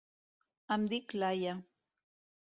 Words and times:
Em 0.75 0.87
dic 0.93 1.13
Laia. 1.23 1.53